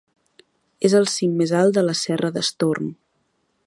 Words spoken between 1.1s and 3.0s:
cim més alt de la Serra d'Estorm.